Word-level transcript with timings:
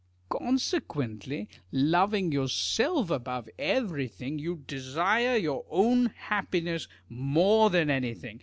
Consequently, 0.31 1.47
loving 1.71 2.31
yourself 2.31 3.11
above 3.11 3.47
everytliing, 3.59 4.39
you 4.39 4.63
desire 4.65 5.37
your 5.37 5.63
own 5.69 6.07
happiness 6.07 6.87
more 7.07 7.69
than 7.69 7.91
anything. 7.91 8.39